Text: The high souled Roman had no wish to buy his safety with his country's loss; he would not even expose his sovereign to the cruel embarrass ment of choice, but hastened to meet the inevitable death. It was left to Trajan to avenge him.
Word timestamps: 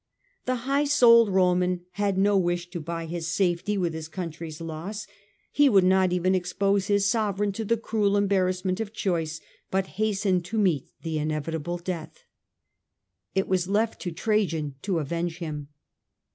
The 0.47 0.55
high 0.65 0.85
souled 0.85 1.29
Roman 1.29 1.81
had 1.91 2.17
no 2.17 2.35
wish 2.35 2.71
to 2.71 2.79
buy 2.79 3.05
his 3.05 3.27
safety 3.27 3.77
with 3.77 3.93
his 3.93 4.07
country's 4.07 4.59
loss; 4.59 5.05
he 5.51 5.69
would 5.69 5.83
not 5.83 6.11
even 6.11 6.33
expose 6.33 6.87
his 6.87 7.05
sovereign 7.07 7.51
to 7.51 7.63
the 7.63 7.77
cruel 7.77 8.17
embarrass 8.17 8.65
ment 8.65 8.79
of 8.79 8.93
choice, 8.93 9.41
but 9.69 9.85
hastened 10.01 10.43
to 10.45 10.57
meet 10.57 10.89
the 11.03 11.19
inevitable 11.19 11.77
death. 11.77 12.23
It 13.35 13.47
was 13.47 13.67
left 13.67 14.01
to 14.01 14.11
Trajan 14.11 14.73
to 14.81 14.97
avenge 14.97 15.37
him. 15.37 15.67